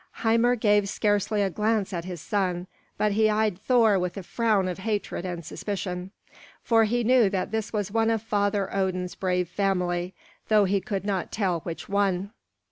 [0.23, 2.65] Hymir gave scarcely a glance at his son,
[2.97, 6.09] but he eyed Thor with a frown of hatred and suspicion,
[6.63, 10.15] for he knew that this was one of Father Odin's brave family,
[10.47, 12.31] though he could not tell which one.